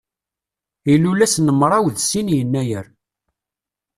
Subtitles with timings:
[0.93, 2.85] Ilul ass n mraw d sin yennayer.